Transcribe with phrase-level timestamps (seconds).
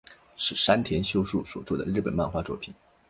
[0.35, 2.73] 是山田秀树所作的日本漫画作品。